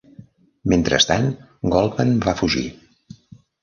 [0.73, 1.29] Mentrestant,
[1.77, 2.69] Goldman va fugir.